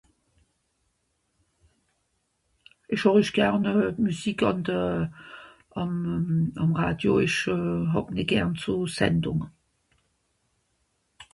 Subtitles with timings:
[2.95, 3.63] esch hòrich gern
[4.05, 4.79] musique àn de
[5.81, 5.91] àm
[6.63, 7.43] àm Radio esch
[7.93, 9.41] hàb nìt gern so sendùng